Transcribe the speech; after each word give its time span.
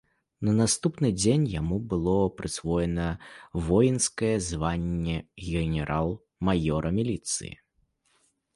На 0.47 0.53
наступны 0.59 1.09
дзень 1.17 1.43
яму 1.59 1.77
было 1.91 2.15
прысвоена 2.37 3.05
воінскае 3.67 4.31
званне 4.47 5.17
генерал-маёра 5.51 6.89
міліцыі. 7.01 7.53